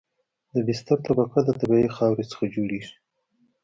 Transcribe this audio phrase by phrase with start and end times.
[0.53, 2.93] د بستر طبقه د طبیعي خاورې څخه جوړیږي